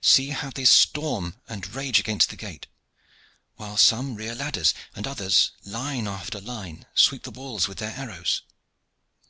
[0.00, 2.68] See how they storm and rage against the gate,
[3.56, 8.40] while some rear ladders, and others, line after line, sweep the walls with their arrows.